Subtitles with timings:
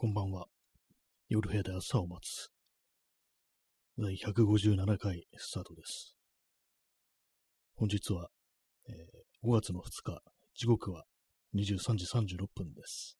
[0.00, 0.46] こんばんは。
[1.28, 2.50] 夜部屋で朝を待つ。
[3.98, 6.14] 第157回スタートです。
[7.74, 8.28] 本日は、
[8.88, 10.22] えー、5月の2日、
[10.54, 11.02] 時刻は
[11.56, 13.18] 23時36分です。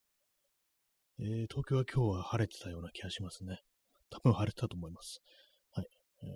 [1.18, 3.58] えー、東京は今日は晴れてたような気がしますね。
[4.08, 5.20] 多分晴れてたと思います。
[5.72, 5.86] はい。
[6.22, 6.30] えー、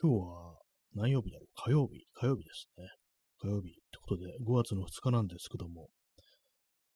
[0.00, 0.58] 今日は
[0.94, 1.48] 何曜日だろう？
[1.54, 2.88] 火曜日火曜日ですね。
[3.40, 5.90] 火曜日ってことで5月の2日なんですけども、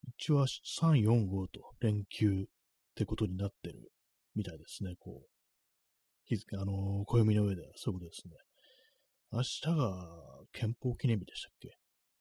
[0.07, 2.45] 一応3、4、5と連休っ
[2.95, 3.91] てことになってる
[4.35, 4.95] みたいですね。
[4.99, 5.29] こう、
[6.27, 8.35] 日付、あのー、暦の上ではそういうことですね。
[9.33, 11.69] 明日が憲法記念日でしたっけ？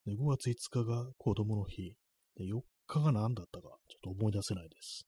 [0.05, 1.93] で ?5 月5日が子供の日。
[2.35, 5.05] で、4日が何だったか、ちょっと思い出せないです。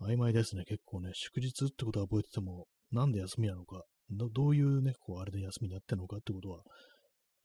[0.00, 0.64] 曖昧ですね。
[0.64, 6.62] 結構ね、祝日ってことは覚えてても、なんで休みなのか、どういうね、こう、あれで休みになってるのかってことは、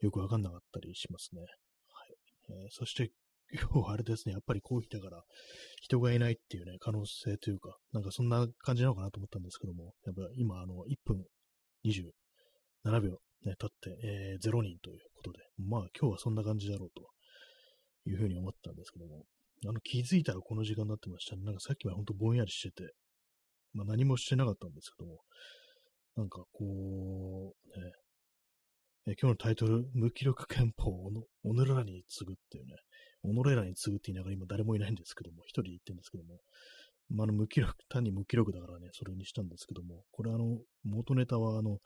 [0.02, 1.42] よくわかんなかったりしますね。
[1.42, 2.64] はい。
[2.64, 3.12] えー、そして
[3.54, 5.24] 今日あれですね、やっぱりコーヒーだから
[5.82, 11.24] 人がいないっていうね、可能性というか、なんかそんな感じなのかなと思ったんですけども、やっぱ今、あの、1分
[11.86, 17.08] 27秒ね、経って、えー、0人ということで、まあ今日はそんな感じだろうと
[18.10, 19.24] いうふうに思ったんですけども、
[19.66, 21.44] あの、気づいたらこの時間になってましたね。
[21.44, 22.92] なんかさっきは本当ぼんやりしてて、
[23.74, 25.20] まあ何もしてなかったんですけども、
[26.16, 27.92] なんかこう、ね、
[29.10, 31.12] え今日のタイトル、無気力憲法を
[31.46, 32.76] おのらに次ぐっていうね、
[33.24, 36.42] 己らに次ぐって言いながら今誰もいないんですけども、一人言ってるんですけども、
[37.10, 41.78] まあ、の無記録、単に無記録だからね、それにしたんですけども、これあの、元ネタはあの、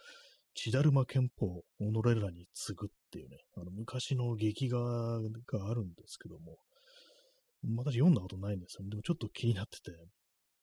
[0.55, 6.57] 千だるま憲法、己らに次ぐっていうね、あの、昔の劇画があるんですけども、
[7.75, 8.89] 私読んだことないんですよ。
[8.89, 9.91] でもちょっと気になってて、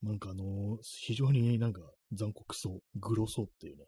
[0.02, 3.84] なんかあの、非常になんか残酷そう、グロそうっていうね、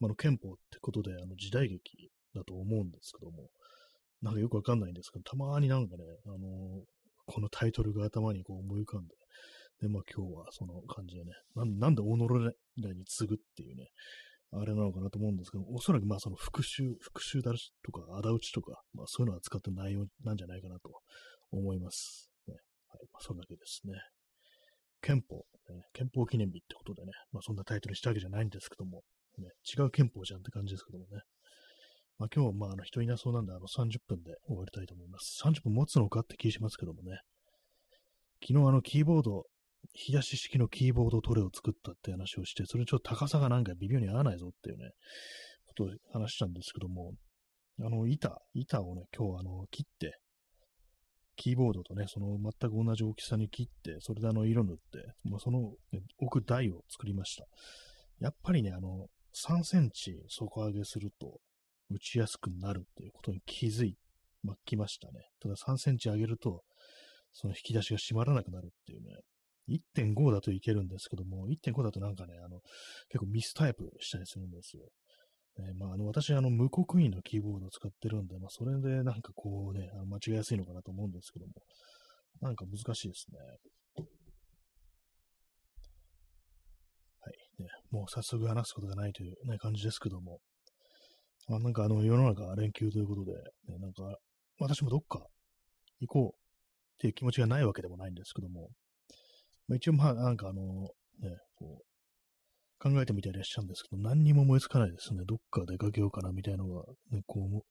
[0.00, 3.48] まあ、の憲法ってことで、あの時代劇だと思うんですけども、
[4.22, 6.40] なんかよくわかんないんですけど、たまになんかね、あのー、
[7.26, 9.14] このタイトルが頭にこう思い浮かんで、
[9.80, 12.08] で、まあ今日はその感じでね、なんなんで己
[12.82, 13.88] らに次ぐっていうね、
[14.52, 20.90] あれなのかなと思うんですけど、おそらくまあその復讐、復讐だしとか、仇討ちとか、まあそういうのは使ってる内容なんじゃないかなと
[21.50, 22.30] 思います。
[22.48, 22.54] ね、
[22.88, 23.94] はい、まあそれだけですね。
[25.02, 29.02] 憲法、ね、憲法記念日ってことでね、まあそんなタイトルにしたわけじゃないんですけども、
[29.42, 31.22] ね、違う憲法じゃんって感じですけどもね。
[32.18, 35.40] まあ、今日はまあ、あの人いなそうなんで、あの30分で終わりたいと思います。
[35.44, 37.20] 30分持つのかって気しますけどもね。
[38.42, 39.44] 昨日あのキーボード、
[39.92, 44.90] 日出し式のキーボードトレを作ったって話をして、それちょっと高さがなんか微妙に合わないぞっていうね、
[45.66, 47.12] ことを話したんですけども、
[47.80, 50.18] あの板、板をね、今日あの切って、
[51.36, 55.60] キーボードとね、その全く同じ大きさに切って、それであの色塗って、もうその、
[55.92, 57.44] ね、置く台を作りました。
[58.20, 61.40] やっぱりね、あの、3センチ底上げすると、
[61.90, 63.96] 打ちやすくなるっていうことに気づい、
[64.42, 65.28] まきましたね。
[65.40, 66.62] ただ3センチ上げると、
[67.32, 69.16] その引き出しが閉まらなくなるっていうね。
[69.68, 72.60] 1.5だといけるんですけども、1.5だとなんかね、あの、
[73.08, 74.84] 結構ミスタイプしたりするんですよ。
[75.58, 81.52] ね、まあ、あの、私、あの、無刻印のキーボードを使ってるんで、まあ、それでなんかこうね、あの間違いやすいのかなと思うんですけども、
[82.40, 83.38] なんか難しいですね。
[87.20, 87.45] はい。
[87.58, 90.38] ね、もう早速話すことがないという、ね、感じですけども、
[91.48, 93.32] まあ、なんかあの世の中連休ということで、
[93.68, 94.18] ね、なんか
[94.58, 95.26] 私もどっか
[96.00, 96.32] 行こうっ
[96.98, 98.68] ていう気持ちがないわけでもないんですけども、
[99.68, 100.62] まあ、一応まあなんかあの、
[101.20, 101.86] ね、こう
[102.78, 105.22] 考えてみたりはしちゃうんですけど、何にも思いつかないですね。
[105.26, 107.62] どっか出かけようかなみたいなのが、ね、こう、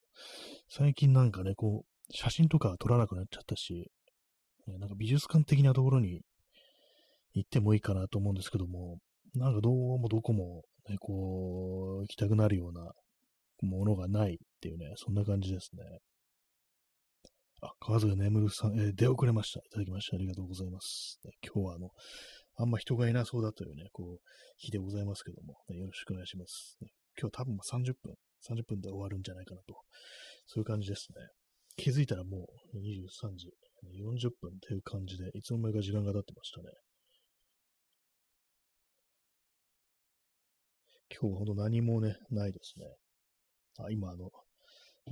[0.67, 3.91] 最近なんかね、こう、写真とか撮らなくなっちゃったし、
[4.67, 6.21] ね、なんか美術館的なところに
[7.33, 8.97] 行ってもいいかなと思うんですけども、
[9.35, 12.93] なんかどうもどこも、ね、こう、行きたくなるような
[13.61, 15.83] ものがないっていうね、そんな感じですね。
[17.61, 19.59] あ、川添眠るさん、えー、出遅れました。
[19.59, 21.19] いただきましてありがとうございます。
[21.25, 21.89] ね、今日はあの、
[22.57, 24.21] あんま人がいなそうだというね、こう、
[24.57, 26.77] 日でございますけども、ね、よろしくお願いします。
[26.79, 26.87] ね、
[27.19, 28.15] 今日多分30分、
[28.47, 29.75] 30分で終わるんじゃないかなと、
[30.47, 31.17] そういう感じですね。
[31.75, 33.51] 気づいたらもう23時、
[33.83, 36.69] 40分っていう感じで、いつの間にか時間が経ってましたね。
[41.11, 42.85] 今日はほんと何もね、ないですね。
[43.79, 44.31] あ、今あの、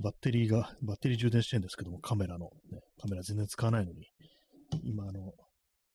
[0.02, 4.08] バッテリーが、バッテリー充電してるんですけども、カメラの、ね、カメラ全然使わないのに、
[4.82, 5.32] 今あの、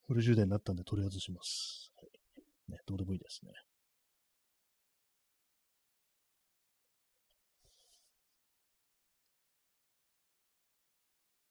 [0.07, 1.92] フル充電になったんで取り外します。
[1.96, 2.72] はい。
[2.72, 3.51] ね、どうでもいいですね。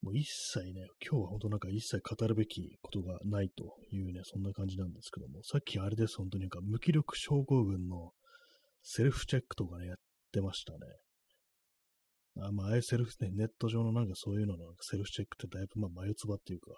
[0.00, 8.12] もう一切ね、今日は本当なんか一切語るべきことがないというね、そんな感じなんですけども、さっきあれです、本当になんか無気力症候群の
[8.90, 9.96] セルフチェックとかね、やっ
[10.32, 10.79] てましたね。
[12.40, 16.70] あまあ、ああいうセルフ、ね、ネット上のなんかそういうののセルフチェックってだいぶまあ眉唾っていうか、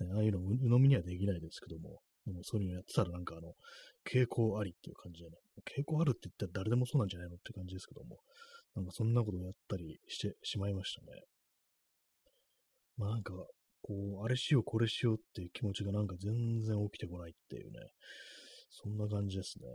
[0.00, 3.54] ね、ああいうの鵜呑みにはできないですけども、でもそういうのやってたらなんかあの、
[4.02, 8.18] 傾向ありっていう感じでね、傾向あるって言ったら誰でもそうなんじゃないのって感じですけども、
[8.74, 11.22] なんかそんなことをやったりしてしまいましたね。
[12.96, 13.34] まあなんか、
[13.82, 17.78] こう、あれしよう、これしようっていう気持ちがなんか全然起きてこないっていうね、
[18.70, 19.68] そんな感じですね。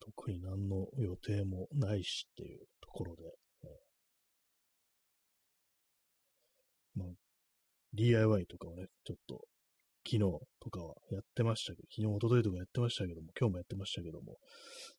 [0.00, 3.22] 特に何の予定もないしっていうところで、
[6.94, 7.08] まあ、
[7.94, 9.44] DIY とかをね、ちょっと
[10.06, 10.18] 昨日
[10.60, 14.38] とかはやってましたけど、昨日、一昨日とかやってましたけども、今日もやってましたけども、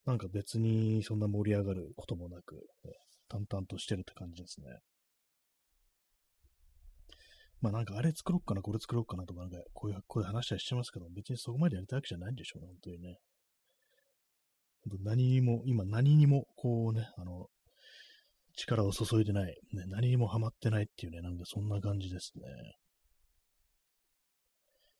[0.06, 2.92] なんか別にそんな盛り上がることもなく、ね、
[3.30, 4.68] 淡々としてるって感じですね。
[7.62, 13.18] まあなんかあれ作ろっかな、これ作ろうかなとか、なんかこういう、こういう話はしてますけど、別にそこまでやりたいわけじゃないんでしょうね、本当にね。
[15.04, 17.48] 何にも、今何にも、こうね、あの、
[18.56, 22.44] 力を注いでない、ね、何にもハマってないっていうね、なんかそんな感じですね。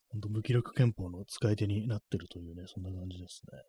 [0.10, 3.62] ほんと無気力憲法の使い手になってるというね、そんな感じですね。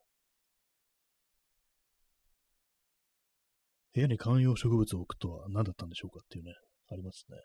[3.94, 6.52] 部屋に観葉植物を置くとは何だったんでしょうかっていうね、
[6.90, 7.38] ありますね。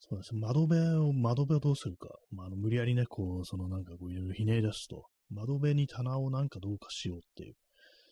[0.00, 0.40] そうですね。
[0.40, 2.08] 窓辺を、窓辺をどうするか。
[2.30, 7.54] まあ、あの無理やりね、こう、そのなんかこういろいろひねり出すと、窓辺に棚をなんかどうかしようっていう、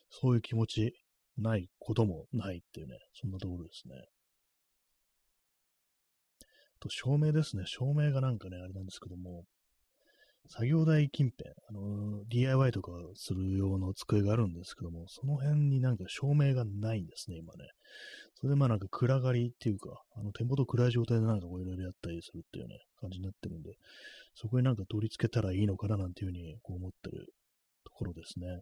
[0.09, 0.93] そういう気持ち
[1.37, 3.95] ないこともないっていうね、そんなところですね。
[6.79, 7.63] と、照明ですね。
[7.65, 9.45] 照明がなんかね、あれなんですけども、
[10.49, 17.69] 作業台近辺、あの、DIY とかする用の机があるんですけども、その辺になんか照明がないんですね、今ね。
[18.35, 23.71] それでまあなんか暗がりっていうか、あの手元暗い状態でなんかこういろいろやったりするっていうね、感じになってるんで、
[24.35, 27.27] そこになんか取り付けたらいいのかななんていうふうにこう思ってる
[27.85, 28.61] ところですね。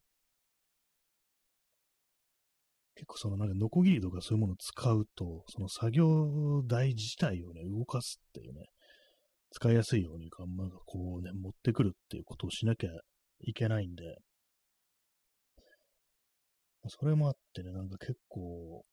[2.95, 8.66] 結構そのなんかノコギリとかそういうものを使うと、その作業台自体をね、動かすっていうね、
[9.51, 12.89] 使いやすいようにか、まあ、こうね、持ってくるっていうことをしなきゃ
[13.42, 14.18] いけないんで、
[16.88, 18.83] それもあってね、なんか結構、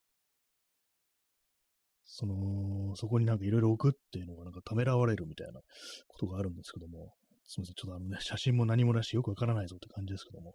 [2.05, 5.61] その、そこになんかいろいろ置くっていうのがなんかためらわれるみたいな
[6.07, 7.15] ことがあるんですけども、
[7.47, 10.55] すみません、ちょっとあのね、写真も何もなしよくわからないぞって感じですけども、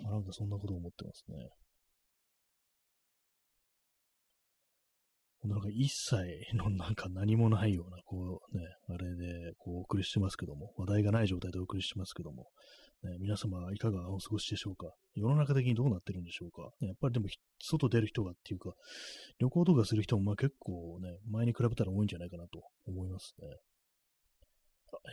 [0.00, 1.48] まあ、なんかそんなことを思ってますね。
[5.44, 6.16] なんか一切
[6.56, 12.48] のなんか何もないような、こうね、あれでこうお送りしてますけども、話題がない状態でお送りしてますけども、
[13.02, 14.90] ね、皆様いかがお過ごしでしょうか？
[15.14, 16.70] 世の中的にどうなってるんでしょうか？
[16.80, 17.26] やっぱりでも、
[17.62, 18.72] 外出る人がっていうか、
[19.38, 23.48] 旅行とかする人もまあ結構ね、前に比べたら多いんじゃないかなと思いますね。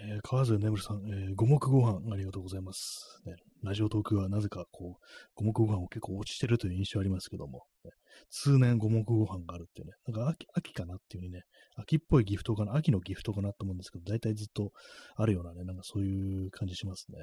[0.04, 3.22] えー、川津眠さん、えー、五目ご飯ありがとうございます。
[3.26, 5.06] ね、ラジオトークはなぜかこう、
[5.36, 7.92] 五目ご飯を結構落ちてるという印象ありますけども、ね、
[8.30, 11.44] 通年五目ご飯があるっていうね、なんか秋秋かなっていうね、
[11.76, 14.72] 秋っぽいギフトかな、秋のギフトかなと思うんですけど、大体ずっと
[15.16, 17.18] あるようなね、なんかそういう感じしますね。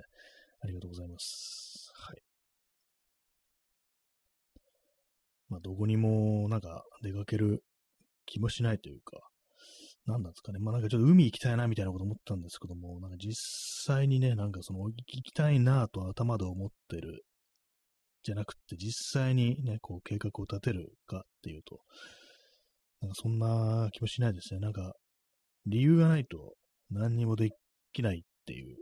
[0.61, 1.93] ありがとうございます。
[1.95, 2.23] はい。
[5.49, 7.63] まあ、どこにもなんか出かける
[8.27, 9.28] 気もしないというか、
[10.09, 10.59] なんなんですかね。
[10.59, 13.35] まあなんかちょっと海行きたいなみたいなこと思ったんですけども、なんか実
[13.85, 17.25] 際にね、なんかその行きたいなと頭で思ってる
[18.23, 21.81] じゃなくて、実際にね、こう計画を立てるかっていうと、
[23.03, 24.61] なんかそんな気もしないですね。
[24.61, 24.95] なんか
[25.67, 26.55] 理由がないと
[26.91, 27.51] 何にもで
[27.93, 28.77] きないっていう、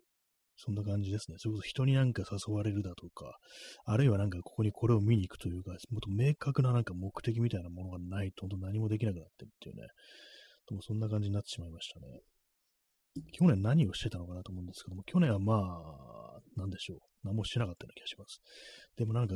[0.57, 1.37] そんな感じですね。
[1.39, 3.37] それこそ人になんか誘われるだとか、
[3.85, 9.89] あるいはなんかここにこれを見に行くというか、もっと明確ななんか目的みたいなものがないと、本当何もできなくなってるっていうね。
[10.69, 12.21] でもそんな感じになってしまいましたね。
[13.33, 16.99] 去年何をしてたのかなと思うんですけども、去年はまあ、なんでしょう。
[17.25, 18.41] 何もしてなかったような気がします。
[18.97, 19.35] でもなんか、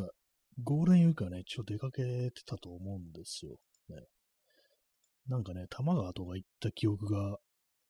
[0.63, 3.57] ゴールデンウィークはね、一応出かけてたと思うんですよ。
[3.89, 4.05] ね。
[5.29, 7.39] なんかね、多摩川とか行った記憶が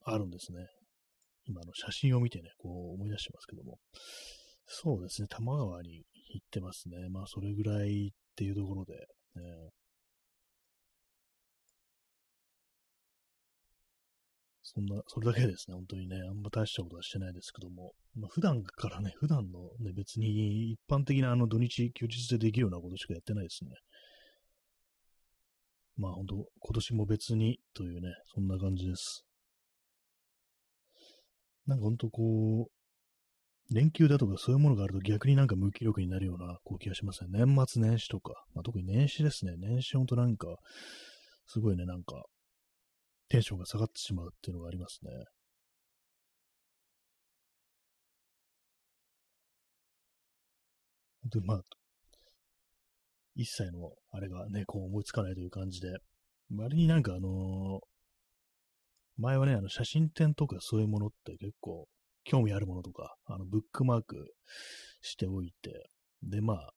[0.05, 0.67] あるんですね。
[1.47, 3.79] 今の写真を見てね、こう思い出してますけども。
[4.67, 7.09] そうですね、多摩川に行ってますね。
[7.09, 9.43] まあ、それぐらいっていうところで、ね、
[14.73, 23.71] そんな、それだけですね、本当にね、あんま大したことはしてないですけども、まあ、普段からね、普段のね、別に一般的なあの土日、休日でできるようなことしかやってないですね。
[25.97, 29.25] まあ本当、今年も別にというね、そんな感じです。
[31.67, 37.45] なんか本当こう、連休だとかそういうものがあると逆になんか無気力になるようなこう気がしますね。
[37.45, 39.55] 年末年始とか、まあ、特に年始ですね。
[39.59, 40.49] 年始ほんとなんか、
[41.47, 42.25] すごいね、なんか、
[43.31, 45.11] テンションが下がってしまうっていうのがありますね。
[51.31, 51.61] で、まあ、
[53.37, 55.97] 一切のあれがね、こう思いつかないという感じで、
[56.57, 57.81] 割になんかあの
[59.17, 61.87] 前はね、あの写真展とかそういうものって結構
[62.25, 64.35] 興味あるものとか、あのブックマーク
[65.03, 65.91] しておいて、
[66.25, 66.73] で、まあ、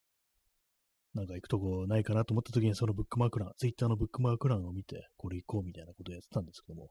[1.13, 6.89] なんか行くとこないかなと思った時にそのブックマーク欄、ツイッターのブックマーク欄を見て、これ行こうみたいなことをやってたんですけども、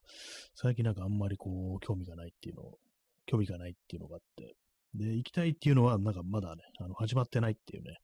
[0.55, 2.79] 最近なんかあんまりこう、興味がないっていうのを、
[3.27, 4.55] 興味がないっていうのがあって、
[4.95, 7.97] で、行きたいっていうのはなんかまだね、あの、始まってないっていうね、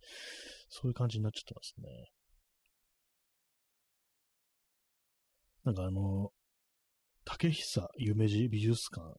[0.68, 2.10] そういう感じになっちゃってますね。
[5.64, 6.30] なんかあの、
[7.24, 9.12] 竹久夢二美術館っ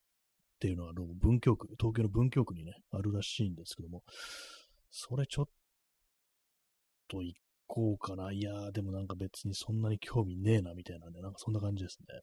[0.60, 4.04] ていうのは、文京区、東京の文京区にね、あるらしいんですけども、
[4.90, 5.46] それちょっ
[7.10, 7.36] と行
[7.68, 8.32] こうかな。
[8.32, 12.22] いやー、でもなんか別にそんなに興味ねえな、みたいなね、なんかそんな感じですね。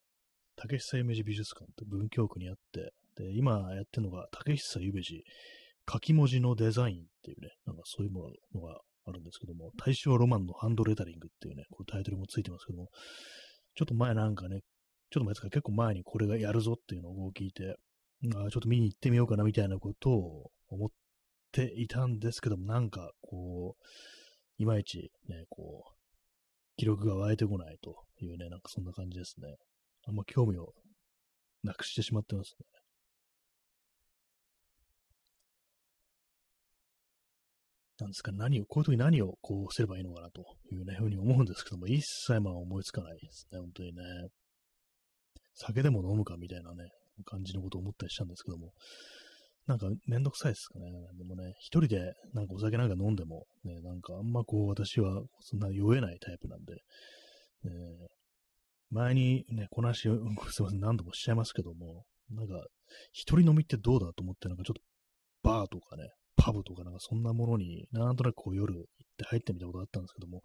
[0.56, 5.22] 竹久夢二美術館って文京区にあって、で、今やってるのが竹久夢二
[5.90, 12.88] 書き文字のデザインっていうね、なんかそういうものがあるんですけども、大正ロマンのハンドレタリングっていうね、これタイトルもついてますけども、
[13.74, 14.60] ちょっと前なんかね、
[15.10, 17.76] ちょっと前ですか結構前にこれがやるぞっていうのを聞いて、
[18.34, 20.88] あちょっと見に行ってみようかなみたいなことを思っ
[21.52, 23.82] ていたんですけども、なんかこう、
[24.58, 25.92] いまいちね、こう、
[26.76, 29.56] 記録が湧いてこないというね、なんかそんな感じですね。
[30.06, 30.72] あんま興味を
[31.62, 32.66] なくしてしまってますね。
[37.98, 44.02] なんですか、何を、こういう時何をこうすればいいのかなというね、ふうに思うんですけども、一切まあ思いつかないですね、本当にね。
[45.54, 46.90] 酒でも飲むかみたいなね、
[47.24, 48.72] 感じのことを思ったりしたんですけども、
[49.66, 50.86] なんかめんどくさいですかね。
[51.18, 56.80] でもね、一人でなんかお酒なんか飲んでも、ね、なんかあんまこう私はそんな酔えないタイプなんで、ね、
[58.90, 62.64] 前にね、この話、 すいません、何度もしちゃいますけども、なんか
[63.12, 64.82] 一人飲みってどうだと思って、なんかちょっと
[65.42, 66.10] バーとかね、
[66.46, 68.84] パブとかなんかそんなものになんとなくこう夜行っ
[69.18, 70.42] て入ってみたことあったんですけども、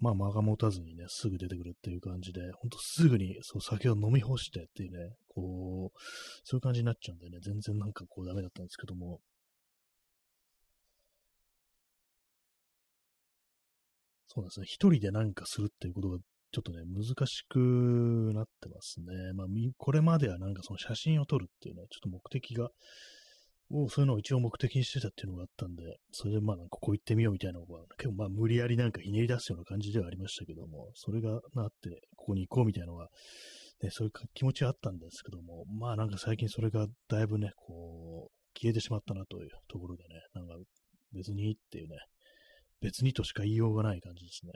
[0.00, 5.98] まあ間が持たずにね、すぐ出てくるっていう感じで、ほんとすぐにそう酒を飲み干してっていうね、こう、
[6.42, 9.20] そういう感じになっちゃうんでね、全然なんかこうダメだったんですけども、
[14.28, 14.66] そうですね。
[14.66, 16.18] 一人でなんかするっていうことが
[16.52, 19.06] ちょっとね、難しくなってますね。
[19.34, 22.70] まあ、これまではなんかその写真を撮るっていうね、ちょっと目的が
[23.70, 25.82] を、そういうのを一応目的にしてたっていうのがあったんで、
[26.12, 33.08] それでまあ、ここ行ってみようみたいなのが、結構まあ、無理やりなんかひねり出すような感じではありましたけども、それがなって、ここに行こうみたいなのが、
[33.82, 40.54] ね、そういう気持ちはあったんですけども、まあなんか最近それがだいぶね、こう、消えてしまったなというところでね、なんか
[41.12, 41.96] 別にっていうね、
[42.80, 44.52] 別にとしか言いようがない感じですね。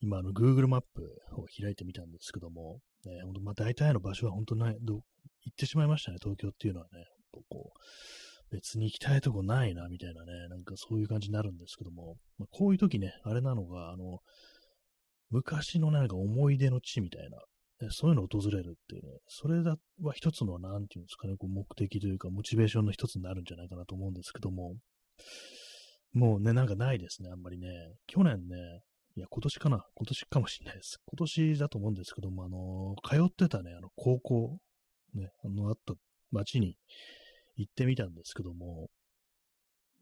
[0.00, 1.02] 今、あの、Google マップ
[1.32, 7.04] を開いてみたんですけども、ね、ほんとまあ大体の場所は本当ない、ど行ってしまいましたね、東京っていうのはね。
[7.34, 14.20] とこう、別に行きたいとこないな、みたいなね、なんかそういう感じになるんですけども、まあ、こういう時ね、あれなのが、あの、
[15.30, 19.76] 昔のなんか思い出の地みたいな、そういうのを訪れるっていうね、それは
[20.14, 24.76] 一つの、なんていうんですかね、こう目的というか、モチベーションの一つになるんじゃないかなと思うんですけども、
[26.12, 27.68] もうね、なんかないですね、あんまりね。
[28.06, 28.56] 去年ね、
[29.16, 30.98] いや、今年かな今年かもしれないです。
[31.06, 34.58] 今年だと思うんですけども、あの通ってたね、あの、高校、
[35.14, 35.94] ね、あの、あった
[36.30, 36.76] 町に、
[37.56, 38.88] 行ってみたんですけども、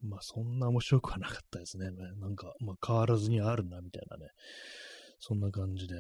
[0.02, 1.90] まあそんな面白くはなかったですね。
[2.20, 4.26] なんか、まあ変わらずにあるな、みたいなね。
[5.20, 5.94] そんな感じで、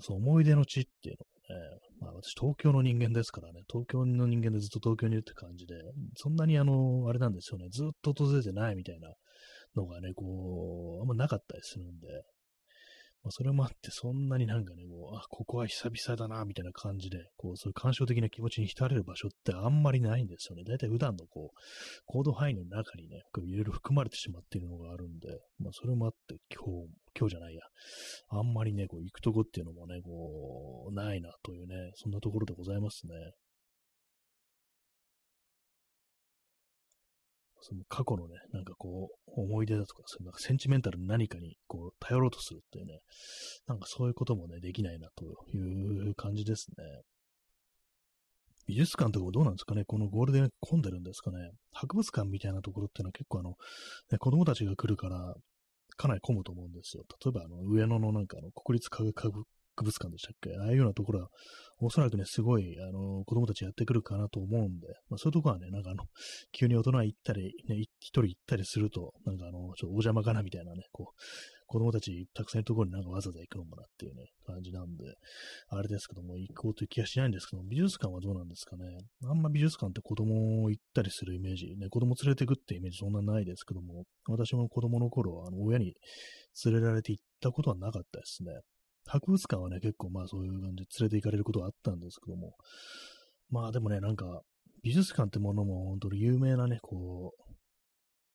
[0.00, 5.74] そう思い出の地っていうのもね、まあ私東京の人間ですからね、東京の人間でずっと東京にいるって感じで、
[6.16, 9.12] そんなにあの、あれなんですよね、ずっと訪れてないみたいな
[9.76, 12.08] のがね、こう、あんまなかったりするんで、
[13.24, 20.62] まあ、それもあって、そんなになんかね、もう、あ、ここは久々だな、みたいな感じで、こう、そういう感傷的な気持ちに浸れる場所ってあんまりないんですよね。
[20.62, 21.58] だいたい普段のこう、
[22.04, 25.28] 行動範囲の中にね、いろいろ含まれてしまっているのがあるんで、
[25.58, 27.62] まあ、それもあって、今日、今日じゃないや、
[28.28, 33.14] あんまりね、こう、行くとこっていうのもね、こう、ないな、というね、そんなところでございますね。
[37.66, 43.00] その過去のね、なんかこう、思い出だとか、そういうなんかセンチメンタルな何かにこう頼ろうとするっていうね、
[43.66, 45.24] なんかそういうこともね、できないなと
[45.56, 46.84] いう感じですね。
[48.66, 49.84] 美術館とかどうなんですかね？
[49.86, 51.52] このゴールデン混んでるんですかね？
[51.72, 53.50] 博物館みたいなところっていうのは結構あの、
[54.10, 55.34] ね、子供たちが来るから、
[55.96, 57.04] かなり混むと思うんですよ。
[57.24, 59.44] 例えばあの、上野のなんかあの、国立科学
[59.76, 60.56] 博物館でしたっけ？
[60.56, 61.28] ああいうようなところは、
[61.80, 66.04] おそらくね、すごい、あの、子供たちやってくるかなと思うんで、まあ、そういうとこはね、なんかあの、
[66.52, 71.20] 急に大人行ったり、ね、一人行ったりすると、なんかあの、ちょっとお邪魔かなみたいなね、こう、
[71.66, 75.04] 子供たちたくさんいるところになんかわざわざ行くのもなっていうね、感じなんで、
[75.68, 78.84] あれですけども、行こうという気がしないんですけども、美術館はどうなんですかね？
[79.24, 85.94] あんま美術館って子供を行ったりするイメージ、ね、子供連れてくってイメージそんなないですけども、私も子供の頃は、あの、親に
[86.64, 88.52] 連れられて行ったことはなかったですね。
[89.14, 92.54] 博物館はね、結構まあそういう感じで連れて行かれることはあったんですけども、
[93.50, 94.42] まあでもね、なんか、
[94.82, 97.52] 美術館ってものも本当に有名なね、こう、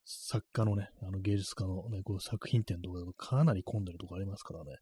[0.05, 4.77] 作家のね、あの芸術家のね、こう作品展とかだとかなり混んでるとこありますからね、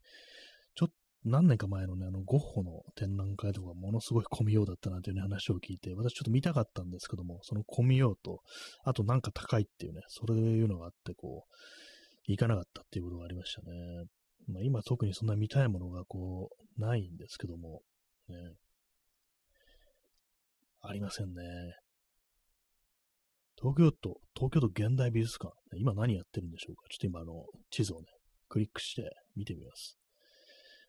[0.76, 8.38] ちょっと何年か前のね、あの、ゴッホの展覧会とかものすごい混みようだったなんていう、ね、話を聞いて、私ちょっと見たかったんですけども、その混みようと、
[8.84, 11.52] あとなんか高いっていうね、それいうのがあって、こう、
[12.28, 14.04] 行かなかったっていうことがありましたね。
[14.48, 17.82] まあ、今特にそんな見たいものがこう、ないんですけども、
[18.28, 18.36] ね、
[20.80, 21.42] ありませんね。
[23.60, 28.06] 東京都、東京都現代美術館、今何やってるんでしょうかちょっと今あの、地図をね、
[28.48, 29.98] クリックして見てみます。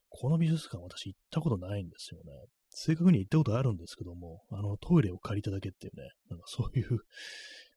[0.10, 2.32] この美術館私行ったことないんですよね。
[2.70, 7.00] 正確に行ったことあるんですけども、あの、トイレを借りただけっていうね、なんかそういう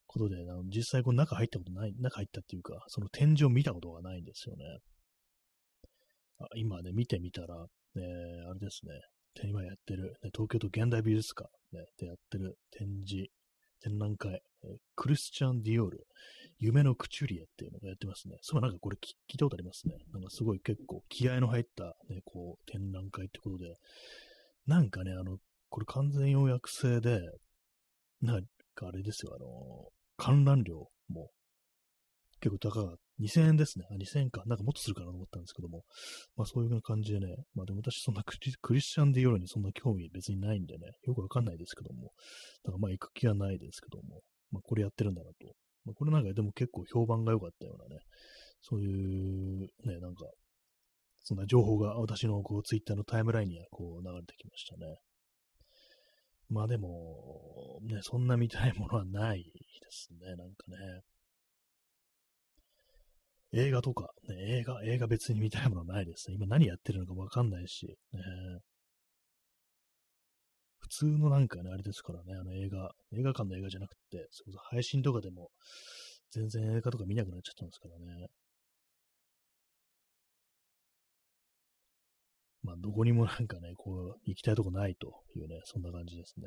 [0.06, 4.64] ことで、あの実際この中入ったことない、中入ったっていうか、その展示を見たことがないんですよね。
[6.56, 8.02] 今ね、見てみたら、ね、
[8.48, 8.92] あれですね、
[9.44, 13.28] 今やってる、ね、東京都現代美術館、ね、でやってる展示、
[13.82, 16.06] 展覧会、えクリスチャン・ディオール、
[16.58, 18.36] 夢のクチュリエっていうのがやってますね。
[18.42, 19.94] そう、なんかこれ聞いたことありますね。
[20.12, 23.74] なんかすごい結構気合の入った、ね、こう、展覧会ってことで、
[24.66, 27.20] なんかね、あの、これ完全予約制で、
[28.20, 28.42] なん
[28.74, 31.30] かあれですよ、あの、観覧料も
[32.40, 32.96] 結構高かっ。
[33.22, 33.86] 2000円ですね。
[33.90, 34.42] あ、2000円か。
[34.46, 35.84] なんかもっとするかなと思ったんですけども。
[36.36, 37.34] まあそういう感じでね。
[37.54, 38.34] まあでも私そんなク
[38.74, 40.92] リスチャンで夜にそんな興味別にないんでね。
[41.06, 42.12] よくわかんないですけども。
[42.64, 44.20] だからまあ行く気はないですけども。
[44.50, 45.54] まあこれやってるんだなと。
[45.84, 48.02] まあこれなんかでも結構評判が良かったようなね。
[48.60, 50.24] そういうね、なんか、
[51.24, 54.96] そんな情報が私のこうツイッターのタイムラインにはこう流れてきましたね。
[56.48, 59.52] まあでも、ね、そんな見たいものはないで
[59.90, 60.34] すね。
[60.36, 61.02] なんかね。
[63.52, 66.36] 映画とか、ね、映画、映画別に見たいものはないですね。
[66.36, 68.20] 今何やってるのかわかんないし、ね、
[70.78, 75.50] 普通のなんかね、あれですからね、あの映画、映画館の映画じゃなくて、それこそ配信とかでも、
[76.30, 78.28] 全然映画とか見なくなっちゃったんですからね。
[82.62, 86.46] まあ、どこにもなんかね、こう、行きたいとこないというね、そんな感じですね。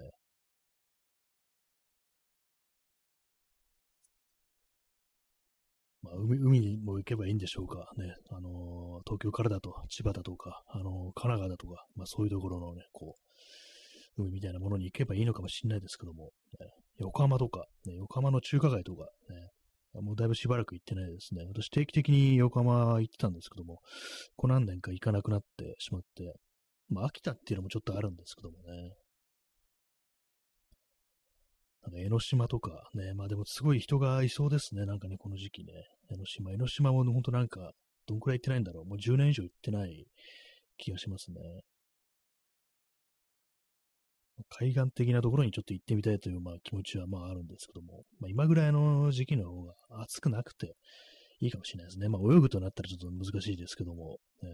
[6.06, 8.14] まあ、海海にも行けばいいんでしょうかね。
[8.30, 13.18] あのー、東京からだと、千葉だとか、あのー、神奈川だとか、まあそういうところのね、こ
[14.18, 16.68] う、海みたいなものに行けばいいのかもしれないですけども、ね、
[17.00, 21.44] 横浜とか、ね、横浜の中華街とか、ね、もうだいぶしばらく行ってないですね。
[21.48, 23.80] 私定期的に横浜行ってたんですけども、
[24.36, 26.36] こ何年か行かなくなってしまって、
[26.90, 28.94] まあ飽きたっていうのもちょっとあるんですけどもね。
[31.86, 34.86] なんか江ノ島とかね、まあでもすごい人がいそうですね。
[34.86, 35.74] なんかね、この時期ね。
[36.12, 37.72] 江ノ島、江ノ島も本当なんか、
[38.08, 38.86] どんくらい行ってないんだろう。
[38.86, 40.06] もう10年以上行ってない
[40.78, 41.38] 気がしますね。
[44.50, 50.76] 海岸的なところにちょっと行ってみたいという、まあ、気持ちはまああるんですけども、まあ、今ぐらいの時期の方が暑くなくて
[51.40, 52.10] いいかもしれないですね。
[52.10, 54.50] まあ、泳ぐとなったらちょっと難しいですけども、ね、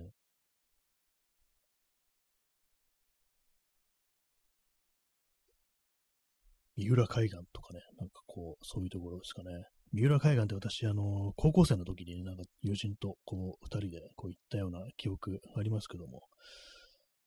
[6.78, 9.50] 三浦海岸とかね、なんかこう、そういうところですかね。
[9.94, 16.24] 三浦海岸って私、あの、高校生の時になんか友人とこう、二人でこう行ったような記憶ありますけども、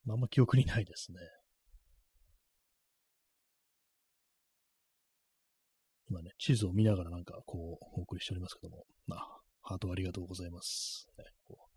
[0.04, 1.18] まあんま記憶にないですね。
[6.08, 11.06] 今ね、地図を見ながらなんかこう、お送りしておりますけども、まあ、ハートありがとうございます。
[11.18, 11.74] ね、こう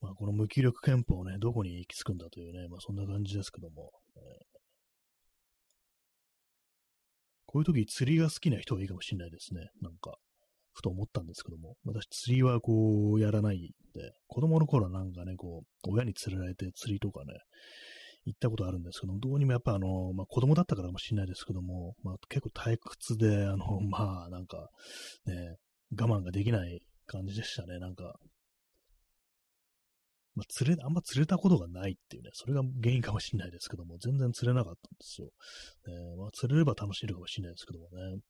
[0.00, 3.92] まあ、この無気力憲法をね、どこに行き着くんだというね、まあそんな感じですけども、
[7.56, 9.70] こういう時釣りが好きな人がいいかもしれないですね。
[9.80, 10.18] なんか、
[10.74, 17.32] ふと思ったんですけども、私釣りはこう、やらないんで、子供の頃はなんかね、こう、親に連れられて釣りとかね、
[18.26, 24.68] 行ったことあるんですけども、どうにもやっぱあの、まあ、子供だったからかもしれないですけども、まあ、結構退屈で、あの、まあ、なんか、
[25.24, 25.56] ね、
[25.98, 27.78] 我慢ができない感じでしたね。
[27.78, 28.16] なんか、
[30.36, 35.30] まあ、釣れ、あんま釣れたことがないっていうね、それが原因かもしれないですけども、全然釣れなかったんですよ。
[35.88, 38.20] えー、まあ、釣れれば楽しいのかもしれないですけどもね。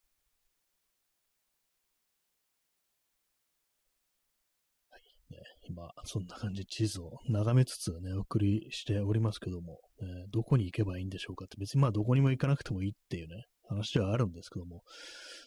[4.91, 5.39] はいね、
[5.69, 14.83] 今、そんな感じ地図を眺めつつね、お送りしておりますけども、ね、どこに行けばいいんでしょうかって、別にまあどこにも行かなくてもいいっていうね、話ではあるんですけども、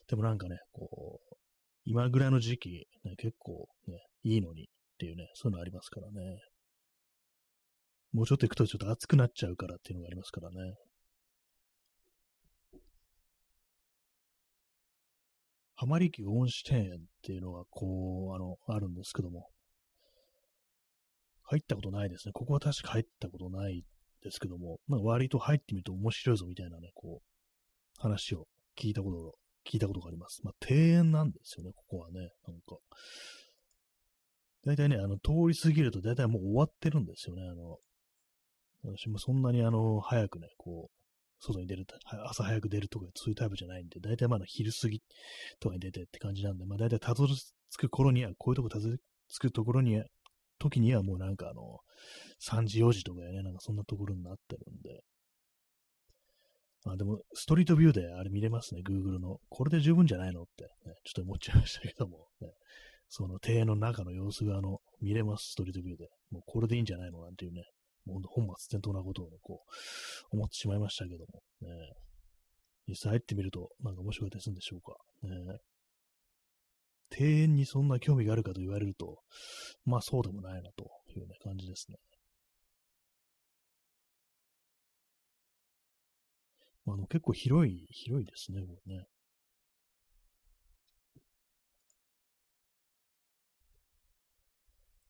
[0.10, 1.36] でもなんかね、こう、
[1.86, 4.68] 今ぐらいの時期、ね、結構ね、いいのに
[5.00, 6.42] っていうね、そういうのありますからね。
[8.12, 10.76] もうちょっと行くとちょっと暑くなっちゃうからっていうのがありますからね。
[15.76, 19.48] 浜離宮恩賜庭園っていうのがこう、あの、あるんですけども、
[21.44, 22.34] 入ったことないですね。
[22.34, 23.86] ここは確か入ったことない
[24.22, 29.36] ですけども、まあ、割と入ってみると面白いぞみたいなね、こう、話を聞いたこと、
[29.72, 30.42] 聞いたことがあります。
[30.44, 32.32] まあ、庭園なんですよね、ここはね。
[32.46, 32.76] なんか。
[34.66, 37.44] 大体ね、あの、通り過ぎると大体もう終わってるんですよね。
[37.48, 37.78] あの、
[38.84, 41.00] 私もそんなにあの、早くね、こう、
[41.42, 41.86] 外に出る、
[42.28, 45.02] 朝早く出るとかそういうタイプじゃないんで、大体まだ昼過ぎ
[45.60, 47.34] とかに出てって感じなんで、まあ大体たどり
[47.72, 48.98] 着く頃には、こういうとこたどり
[49.30, 50.06] 着くところには、
[50.60, 51.80] 時にはもうなんかあの、
[52.42, 55.02] 3時、4時とかやね、なんかそんなところになってるんで。
[56.86, 59.40] まあでも、ストリートビューであれ見れますね、Google の。
[59.50, 62.50] これで十分じゃないのって、ね、ちょっと思っちゃいましたけども、ね、
[63.10, 66.08] その庭園の中の様子があの、見れます、ストリートビューで。
[66.30, 67.22] もうこれでいいんじゃないの？
[67.22, 67.64] なんていうね、
[68.06, 69.62] もう本末転倒なことを、ね、こ
[70.32, 71.70] う、思ってしまいましたけども、ね、
[72.88, 74.96] 実際入ってみると、なんか面白いですんでしょうか。
[75.24, 75.58] ね、
[77.18, 79.18] 庭園にそんな興味があるかと言われると、
[79.86, 81.98] まあそうでもないなというね、感じですね。
[86.86, 89.04] あの結構広い、広いですね、これね。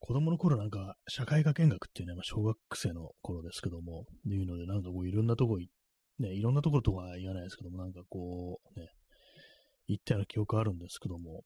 [0.10, 5.60] 子供の頃なんか、社会科見学っていうね、まあ、小学生の頃ですけども、いうので、なんかこう、いろんなとこ、
[6.18, 8.88] ね、いろんなところとは言わないですけども、なんかこう、ね、
[9.86, 11.44] 行ったような記憶あるんですけども、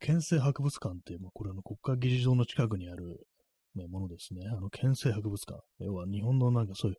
[0.00, 3.26] 県政博物館って、まあ、これあの国家議事堂の近くにある、
[3.74, 4.42] ね、ものですね。
[4.46, 5.62] あの、県政博物館。
[5.78, 6.98] 要は日本のなんかそういう、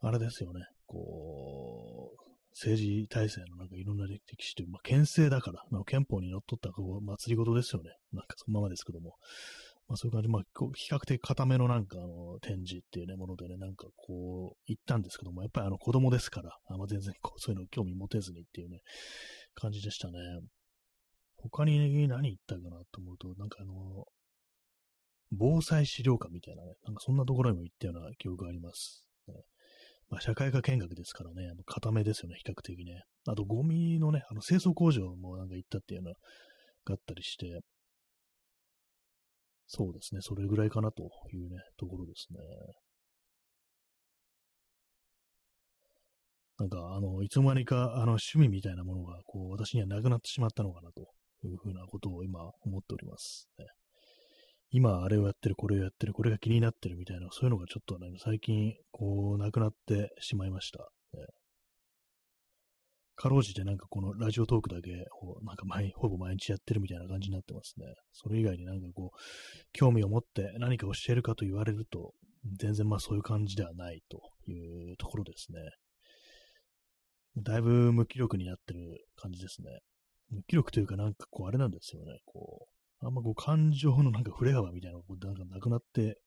[0.00, 0.64] あれですよね。
[0.86, 7.90] こう、政治体制のなんかいろんな歴史という、まあ、県政だから、まあ、憲法にのっとったこう祭り事ですよね。
[8.12, 9.16] なんかそのままですけども。
[9.88, 10.42] まあ、そういう感じ、まあ、
[10.74, 18.78] 比較的固めのなんかあの展示っていうね、ものでね、なんかこう、行ったんですけども、やっぱりあの子供ですから、あまあ、全然こうそういうの興味持てずにっていうね、
[19.54, 20.14] 感じでしたね。
[21.36, 24.06] 他に何言ったかなと思うと、なんかあの、
[25.32, 29.08] 防災資料館みたいなね、なんかそんなところにも行ったような記憶があります。
[29.26, 29.34] ね、
[30.12, 33.00] まあ、社会科見学ですからね、あの固めですよね、比較的ね。
[33.26, 36.16] あと、ゴミのね、あの清掃工場もなんか行ったっていうのが
[36.90, 37.60] あったりして、
[39.66, 42.40] そうですね、それぐらいかなというね、ところですね。
[46.58, 51.08] なんか、あの、いつの間にか、あの、趣味みたいなものが、こう、私にはなくなってしまったのかな、と
[51.42, 53.64] いうふうなことを今、思っております、ね。
[54.74, 60.78] 今、あれをやってる、これをやってる、これが気になってるみたいな、そういうのがちょっとね、最近、こう、なくなってしまいました。
[61.12, 61.26] ね、
[63.16, 64.90] かろうじてなんかこのラジオトークだけ、
[65.42, 67.84] なんか毎、ほぼ毎日やってるみたいな感じになってますね。
[68.12, 69.18] それ以外になんかこう、
[69.72, 72.14] 興味を持って何かをしているかと言われると、
[72.58, 75.60] 全然まあそういう感じではないというところですね。
[77.36, 79.80] だいぶ無気力になってる感じですね。
[80.30, 82.18] 無気力というかなんかこうあれなんですよね。
[82.24, 86.18] こう、あんまこう感情のなんか触れ幅みたいなのがなんかなくなって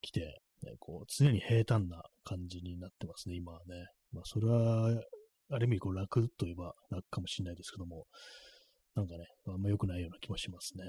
[0.00, 0.20] きて、
[0.62, 3.86] ね、こう常に平坦な感じになってますね、今はね。
[4.12, 5.02] まあそれは、
[5.52, 8.06] ある意味こう楽といえば楽かもしれないですけども、
[8.94, 10.84] なんかね、あんま良くないような気もしますね。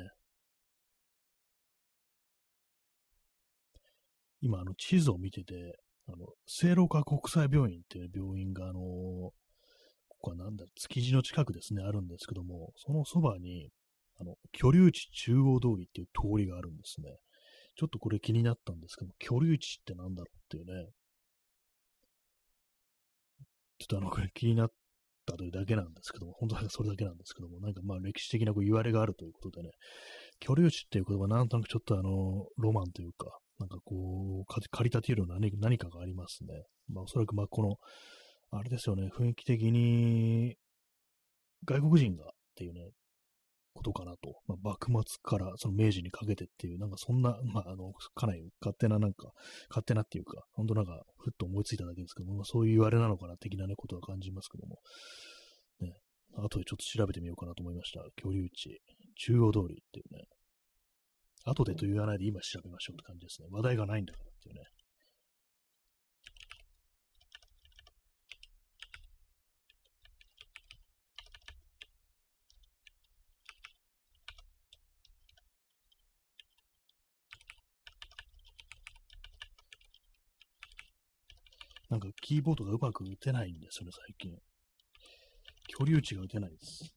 [4.41, 9.33] 今、あの、地図を見てて、あの、聖路加国際病院っていう病院が、あのこ
[10.21, 13.69] こはなんだ、築地の近くですね、あるんですけども、そのそばに、
[14.21, 17.09] あの、居留地中央通りっていう通りがあるんですね。
[17.75, 20.89] ちょっとこれ気になったんですけど居留地ってなんだろうっていうね。
[23.79, 24.71] ちょっとあの、これ気になっ
[25.25, 29.71] たというだけなんですけども、本当はそれだけなんですけども、なんかまあ歴史的なこう言われがあるということでね、
[30.39, 33.25] 居留地っていう言葉なんとなくちょっとあの、ロマンというか、
[33.57, 36.65] なんかこう、借り立てるような何何かがありますね。
[36.89, 37.77] まあおそらくまあこの、
[38.51, 40.57] あれですよね、雰囲気的に、
[41.65, 42.91] 外国人がっていうね、
[43.73, 44.41] ことかなと。
[44.47, 49.31] まあ、幕末からその明治にかけてっていう、なんかそんな、まあ、あの、かなり勝手ななんか、
[49.69, 54.79] 勝手なっていうか、本当なんか、ふっと思いついただけですけども、まあ、そういう言われなのかな、的なね、ことは感じますけども。
[55.79, 55.93] ね、
[56.35, 58.01] 後でちょっと調べてみようかなと思いました。
[58.23, 58.81] 居留地、
[59.15, 60.25] 中央通りっていうね。
[61.45, 63.47] 後でと言わないで今調べましょうって感じですね。
[63.51, 64.61] 話題がないんだからっていうね。
[81.91, 84.33] なんかキーボードがうまく打てないんですよね、最近。
[85.67, 86.95] 居留地が打てないです。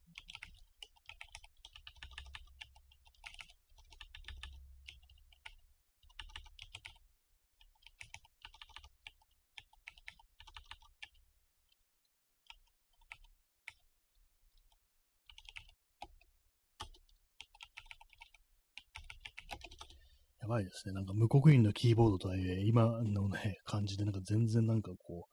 [20.55, 20.95] ばいですね。
[20.95, 25.27] なんか無刻印のキーボードとはいえ、今のね、感じでなんか全然なんかこ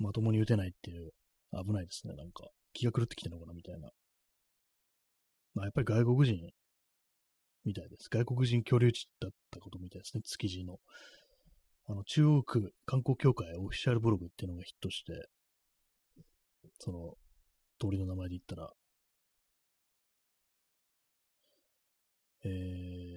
[0.00, 1.12] う、まともに打てないっていう、
[1.52, 2.14] 危ないですね。
[2.14, 3.90] なんか、気が狂ってきてるのかなみたいな。
[5.54, 6.50] まあ、やっぱり外国人
[7.64, 8.08] みたいです。
[8.10, 10.22] 外国人居留地だったことみたいですね。
[10.22, 10.78] 築地の。
[11.88, 15.28] あの、中央区観光協会オフィシャルブログっていうのがヒットして、
[16.80, 17.14] その、
[17.78, 18.70] 通りの名前で言ったら、
[22.44, 23.15] えー、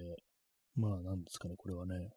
[0.80, 2.10] まあ、なんですかね、これはね、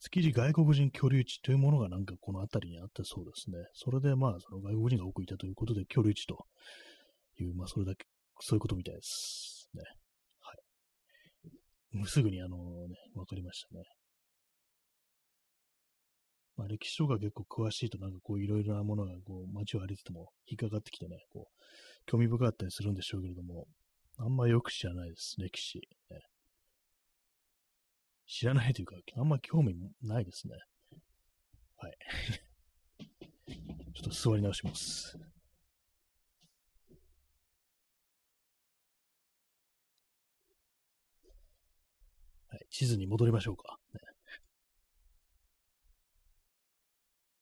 [0.00, 3.56] 築地外国人居留地というものがなんかこの辺りにあったそうですね。
[3.72, 6.44] それでまあ、その外国人が多くいたということで、居留地と
[7.40, 8.04] いう、まあ、それだけ、
[8.40, 9.82] そういうことみたいですね。
[10.40, 10.52] は
[11.94, 11.96] い。
[11.96, 12.56] もうすぐにあの
[12.88, 13.84] ね、わかりましたね。
[16.56, 21.62] まあ、歴史とか結構詳しいとなんかこういろいろなものがこう街を歩いてても引っかかってきてね、こう、
[22.06, 23.66] 興味深かったりするんでしょうけれども、
[24.18, 25.78] あんまよく知らないです、歴史。
[26.10, 26.20] ね、
[28.32, 30.56] 知らないというか、 あんま興味ないですね。
[31.76, 31.98] はい。
[33.94, 35.18] ちょっと座り直します。
[42.48, 43.78] はい、地図に戻りましょうか。
[43.92, 44.00] ね、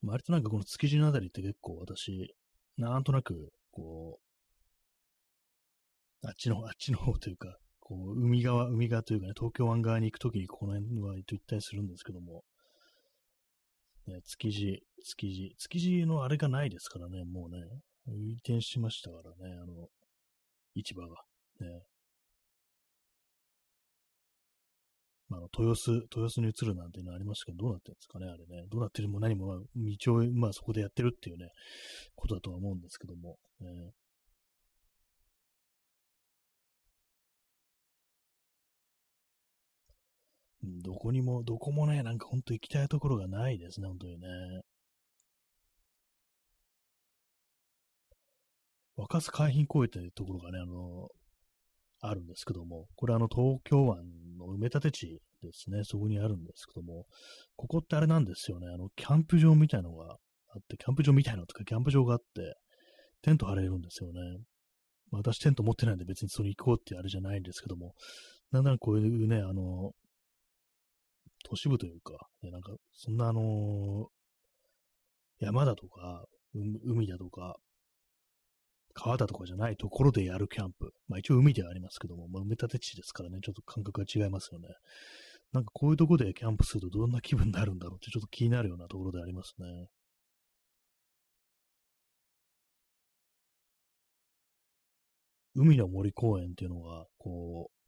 [0.02, 2.34] 割となんかこの築地のあたりって結構私、
[2.76, 4.20] なんとなく、こ
[6.22, 12.44] う、あっちの、あっちの方というか、こう、海側、海側というかね、東京湾側に行くときにこの辺は行ったりするんですけども、
[14.06, 17.58] ね、築地、築地、築地のあれがないですからね、もうね、
[18.06, 19.88] 移転しましたからね、あの、
[20.76, 21.16] 市場が。
[21.60, 21.82] ね。
[25.28, 28.66] まあ、豊洲、豊洲に移るなんていうのありましたけど、どうなってるんですかね、あれね。
[28.70, 31.48] どうなってるも何も、まあ、道を、まあ、そこでやってるっていうね、
[32.14, 33.68] ことだとは思うんですけども、ね、
[40.62, 44.28] どこにも、どこもね、なんかほんと行きたいところがないですね、本当にね。
[48.96, 51.08] 若洲海浜公園というところがね、あの、
[52.02, 53.98] あるんですけども、これあの東京湾
[54.38, 57.06] の埋め立て地ですね、そこにあるんですけども、
[57.56, 60.16] ここってあれなんですよね、あの、キャンプ場みたいのが
[60.48, 62.54] あって、キャンプ場みたいなのとか、キャンプ場があって、
[63.22, 64.20] テント張れるんですよね。
[65.12, 67.94] 私テント持ってないんで別にそれ行こうってあれじゃないんですけども、
[68.52, 69.92] だんだんこういうね、あの、
[71.44, 76.24] 都市部というか、ね、なんか、そんなあのー、山だとか、
[76.54, 77.56] 海だとか、
[78.92, 80.92] 川だとかじゃないところでやるキャンプ。
[81.08, 84.68] まあ一応海ではありますけども、まあ、埋め立て地ですからね、ちょっと感覚が違いますよね。
[85.52, 89.88] なんかこういうところでキャンプするとどんな気分になるんだろうってちょっと気になるようなところでありますね。
[95.54, 97.80] 海の森公園っていうのが、こう、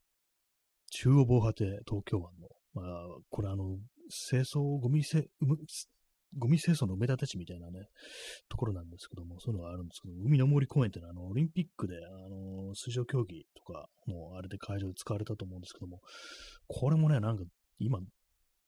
[0.91, 2.87] 中央防波堤、東京湾の、まあ、
[3.30, 5.28] これあの、清掃、ゴミせ、
[6.38, 7.87] ゴミ清掃の埋め立て地みたいなね、
[8.48, 16.00] ところなんですけども、そういうのがあるんですけど、海の森公園っていうのは、あの、オリンピックで、あの、水上競技とかのあれで会場で使われたと思うんですけども、
[16.68, 17.44] これもね、なんか、
[17.78, 18.00] 今、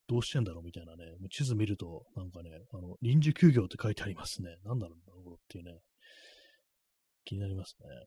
[0.07, 4.57] どうしてんだろうみたいなね、地図見ると、なんかね、あの、臨時休業って書いてありますね。
[4.63, 5.79] なんだろうっていうね、
[7.23, 8.05] 気になりますね。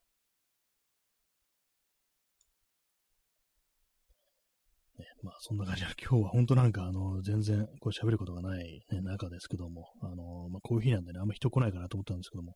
[4.98, 12.54] ね、まあそんな感じで、今日は本当なんかあの、全然こう喋ることがない、ね、中ですけども、あの、まあこういう日なんでね、あんま人来ないかなと思ったんですけども、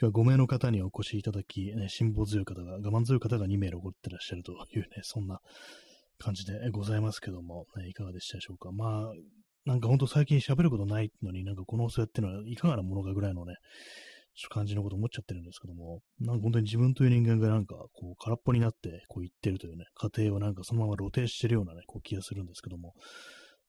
[0.00, 5.40] 今日は5名の方にお越しいただき、ね、辛抱強い方が、我慢強い方が2名残ってらっしゃるというね、そんな
[6.18, 8.72] 感じでございますけども、ね、いかがでしたでしょうか。
[8.72, 9.12] まあ、
[9.66, 13.56] なんか本当最近喋ることないのになんかこの放送やってるのはいかがなものかぐらいのね、
[14.48, 22.94] 感じのこと思っちゃってるんですけども、なんか本当に自分という人間がなんか、こう、空っぽになって、こう言ってるというね、過程をなんかそのまま露呈してるようなね、こう気がするんですけども、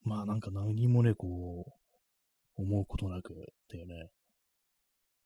[0.03, 3.35] まあなんか何もね、こう、思うことなくっ
[3.69, 4.09] ていうね、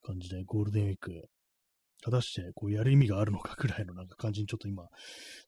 [0.04, 1.30] 感じでゴールデンウィーク、
[2.04, 4.88] 果たしてこうやる意味があるのかくらいのなんか感じにちょっと今、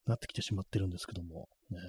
[0.06, 1.80] なってきてしまってるんですけども、ね、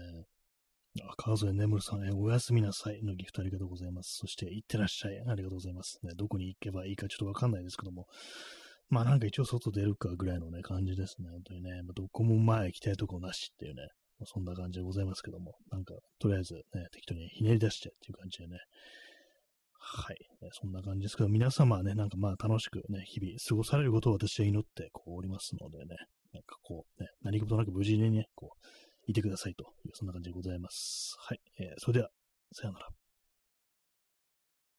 [1.05, 4.17] あ、川添眠さん、えおやすみなさいのギフトありがとうございます。
[4.19, 5.19] そして、いってらっしゃい。
[5.27, 5.99] ありがとうございます。
[6.03, 8.07] ね、どこに行けばいいかちょっとわかんないですけども。
[8.89, 11.29] まあなんか一応外出るかぐらいのね、感じですね。
[11.31, 11.83] 本当にね。
[11.83, 13.83] まあ、どこも前行きたいとこなしっていうね。
[14.19, 15.55] まあ、そんな感じでございますけども。
[15.71, 18.59] なんか、とりあえずね、適当にひねり出してっていう感じでね。
[19.79, 20.17] はい。
[20.53, 25.97] そんな感じですけど、皆様はね、なんかまあ楽しくね、日々過ごされることを私は祈ってこうおりますのでね。
[26.33, 28.69] なんかこう、ね、何事なく無事にね、こう、
[29.09, 31.17] いてくださいという、そんな感じでございます。
[31.19, 31.41] はい。
[31.59, 32.11] えー、それでは、
[32.53, 32.89] さようなら。